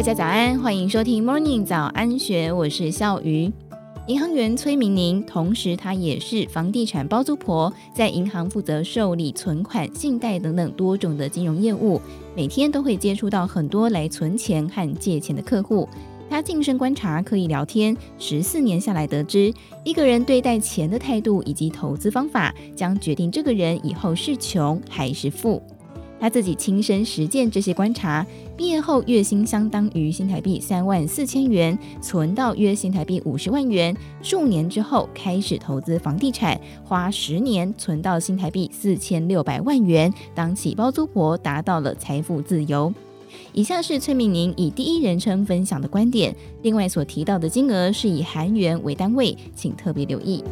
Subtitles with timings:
[0.00, 3.52] 大家早安，欢迎收听 Morning 早安学，我是笑鱼。
[4.06, 12.00] 银行员崔明宁，同时她也是房地产包租婆，在银行负责受理存款、信贷等等多种的金融业务，
[12.34, 15.86] 每天都会接触到很多来存钱和借钱的客户。
[16.30, 19.52] 她近身观察，刻意聊天，十四年下来得知，
[19.84, 25.62] 一个人对待钱的态度以及投资方法，将决定这个人以后是穷还是富。
[26.20, 28.24] 他自己亲身实践这些观察，
[28.56, 33.96] 毕业后月薪相当于新台币三万四千元，存到约新台币五十万元。
[34.22, 42.92] 数年之后开始投资房地产，花十年存到新台币四千六百万元，当起包租婆达到了财富自由。
[43.52, 50.44] 以下是崔明宁以第一人称分享的观点，另外所提到的金额是以韩元为单位，请特别留意。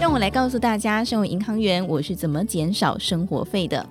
[0.00, 3.84] 让我来告诉大家，身为银行员，我是怎么减少生活费的。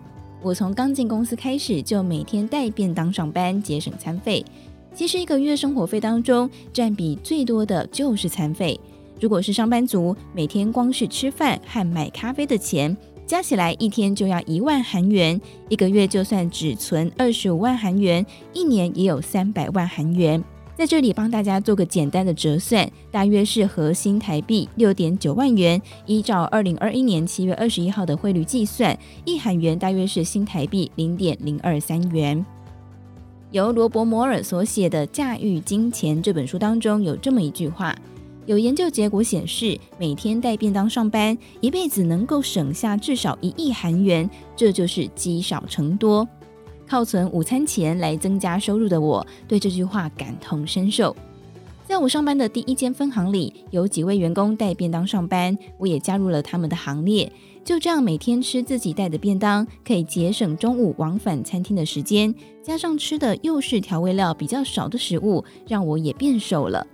[0.43, 4.43] 我从刚进公司开始，就每天带便当上班，节省餐费。
[4.93, 8.79] 其实一个月生活费当中，占比最多的就是餐费。
[9.19, 12.97] 如果是上班族，每天光是吃饭和买咖啡的钱，
[13.27, 20.43] 加起来一天就要一万韩元，一个月就算只存二十五万韩元，一年也有三百万韩元。
[20.77, 25.79] 在这里帮大家做个简单的折算，大约是核心台币六点九万元。
[26.07, 32.43] 依照二零二一年七月二十一号的汇率计算，一韩元大约是新台币零点零二三元。
[33.51, 37.95] 由罗伯摩尔所写的《驾驭金钱》这本书当中有这么一句话：
[38.45, 46.27] 有研究结果显示，每天带便当上班，一辈子能够省下至少一亿韩元，这就是积少成多。
[46.91, 51.15] 靠存午餐钱来增加收入的我，对这句话感同身受。
[51.87, 57.31] 在我上班的第一间分行里，有几位员工带便当上班，我也加入了他们的行列。
[57.63, 66.85] 就这样，每天吃自己带的便当，可以节省中午往返餐厅的时间，加上吃的又是调味料比较少的食物，让我也变瘦了。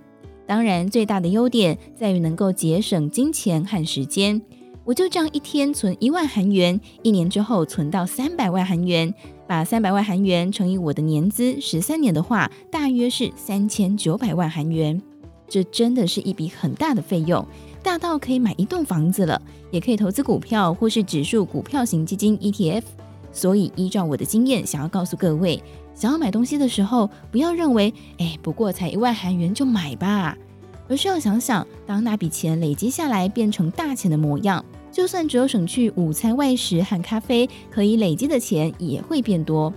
[0.46, 4.40] 当然，最大的优点在于能够节省金钱和时间。
[4.84, 9.12] 我就这样一天存一万韩元，一年之后存到三百万韩元。
[9.48, 15.00] 把三百万韩元乘以我的年资，十三年的话，大约是三千九百万韩元。
[15.48, 17.42] 这真的是一笔很大的费用，
[17.82, 22.82] 大到可以买一栋房子了，也可以投资股票或是指数股票型基金 ETF。
[23.32, 25.62] 所以，依照我的经验，想要告诉各位，
[25.94, 30.36] 想要买东西的时候，不要认为，哎，不过才一万韩元就买吧，
[30.88, 34.62] 而是要想想，当那笔钱累积下来变成大钱的模样。
[34.98, 39.72] 就算只有省去午餐外食和咖啡，可以累积的钱也会变多。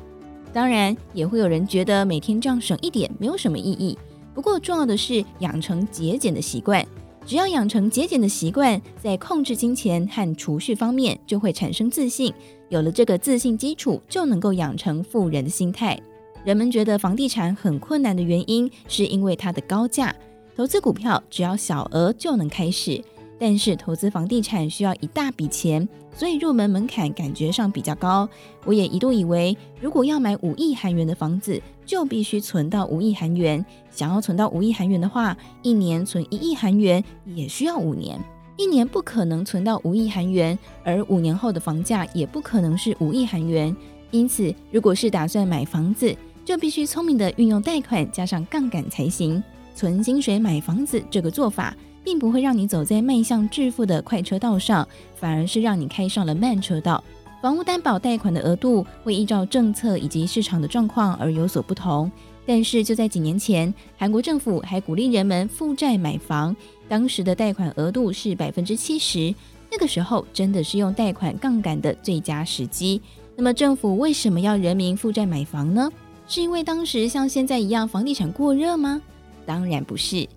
[0.51, 3.95] 当然，也会有人觉得每天这样省一点没有什么意义。
[4.33, 6.83] 不过，重要的是养成节俭的习惯。
[7.23, 12.33] 只要养成节俭的习惯，在控制金钱和储蓄方面就会产生自信。
[12.69, 16.01] 有了这个自信基础，就能够养成富人的心态。
[16.43, 20.15] 人们觉得房地产很困难的原因，是因为它的高价。
[20.57, 22.99] 投资股票只要小额就能开始。
[23.41, 28.29] 但是投资房地产需要一大笔钱，所以入门门槛感觉上比较高。
[28.65, 33.65] 我也一度以为，如果要买五亿韩元的房子，就必须存到五亿韩元。
[33.89, 38.21] 想要存到五亿韩元的话，一年存一亿韩元也需要五年。
[38.57, 43.75] 一年不可能存到五亿韩元，而五年后的房价也不可能是五亿韩元。
[44.11, 46.15] 因此，如果是打算买房子，
[46.45, 49.43] 就必须聪明地运用贷款加上杠杆才行。
[49.73, 57.03] 存薪水买房子这个做法，并不会让你走在迈向致富的快车道上，反而是让你开上了慢车道。
[57.41, 62.11] 房屋担保贷款的额度会依照政策以及市场的状况而有所不同。
[62.45, 66.55] 但是就在几年前，韩国政府还鼓励人们负债买房，
[66.87, 69.33] 当时的贷款额度是百分之七十。
[69.71, 73.01] 那个时候真的是用贷款杠杆的最佳时机。
[73.35, 75.89] 那么政府为什么要人民负债买房呢？
[76.27, 79.01] 是因为当时像现在一样房地产过热吗？
[79.45, 80.27] 当然不是。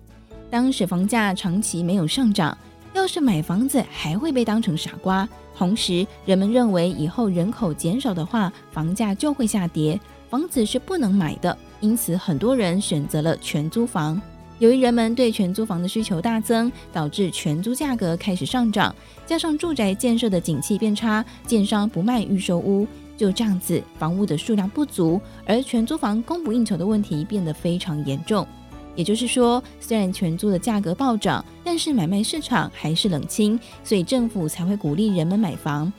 [0.55, 2.57] 当时房价长期没有上涨，
[2.93, 5.27] 要是买房子还会被当成傻瓜。
[5.53, 9.99] 同时，人们认为以后人口减少的话，房价就会下跌，
[10.29, 11.57] 房子是不能买的。
[11.81, 14.21] 因此，很多人选择了全租房。
[14.59, 18.95] 由于人们对全租房的需求大增，导致全租价格开始上涨。
[19.25, 22.87] 加上住宅建设的景气变差，建商不卖预售屋，
[23.17, 28.47] 就这样子，房屋的数量不足，而全租房供不应求的问题变得非常严重。
[28.95, 35.91] 也就是说，虽然全租的价格暴涨，但是买卖市场还是冷清，所以政府才会鼓励人们买房。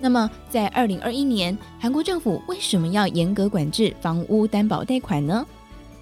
[0.00, 5.46] 那么，在二零二一年，韩国政府为什么要严格管制房屋担保贷款呢？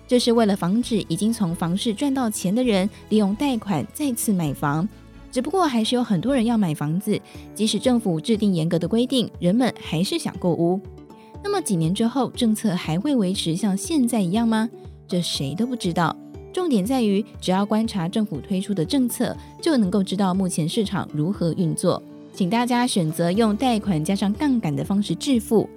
[0.09, 4.89] 这是为了防止已经从房市赚到钱的人利用贷款再次买房。
[5.31, 7.21] 只不过，还是有很多人要买房子，
[7.55, 10.81] 即使政府制定严格的规定，人们还是想购屋。
[11.45, 14.69] 那么几年之后，政策还会维持像现在一样吗？
[15.07, 16.17] 这谁都不知道。
[16.53, 22.03] 重点在于，只要观察政府推出的政策，就能够知道目前市场如何运作。
[22.33, 25.69] 请大家选择用贷款加上杠杆的方式致富。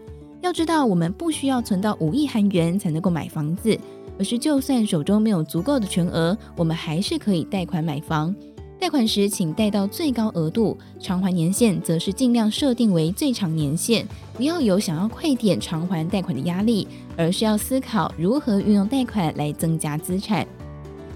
[0.41, 3.77] 要知道，我们不需要存到五亿韩元才能够买房子，
[4.19, 8.35] 而是就算手中没有足够的全额，我们还是可以贷款买房。
[8.79, 20.45] 贷款时，请贷到最高额度，偿还年限则是尽量设定为最长年限，不要有想要快点偿还贷款的压力，而是要思考如何运用贷款来增加资产。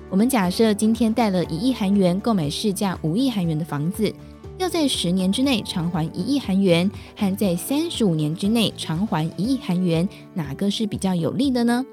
[0.10, 4.12] 我们假设今天贷了一亿韩元购买市价五亿韩元的房子，
[4.58, 11.86] 要在十年之内偿还一亿韩元，和在三十五年之内偿还一亿韩元，哪个是比较有利的呢？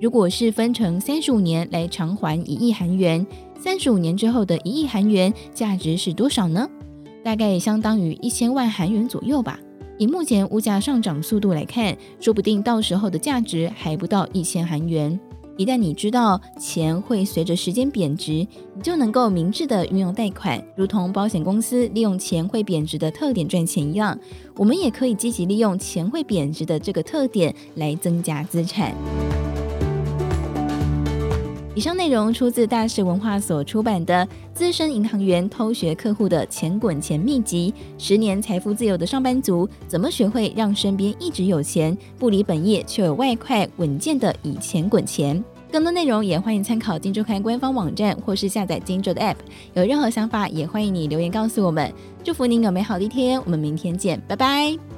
[0.00, 3.24] 如果是分成三十五年来偿还一亿韩元，
[3.58, 6.66] 三十五年之后的一亿韩元价值是多少呢？
[7.22, 9.60] 大概也相当于一千万韩元左右吧。
[9.98, 15.18] 以目前物价上涨速度来看，说不定到时候的价值还不到一千韩元。
[15.56, 18.32] 一旦你知道钱会随着时间贬值，
[18.74, 24.18] 你就能够明智的运用贷款，如同保险公司利用钱会贬值的特点赚钱一样，
[24.56, 28.92] 我们也可以积极利用钱会贬值的这个特点来增加资产。
[31.76, 34.24] 以上内容出自大是文化所出版的
[34.54, 45.42] 《资深银行员偷学客户的钱滚钱秘籍》，十年财富自由的上班族怎么学会让身边一直有钱，不离本业却有外快，稳健的以钱滚钱。
[45.72, 49.34] 更多内容也欢迎参考金周刊官方网站或是下载金周的 App。
[49.72, 51.92] 有任何想法也欢迎你留言告诉我们。
[52.22, 54.93] 祝福您有美好的一天，我们明天见，拜拜。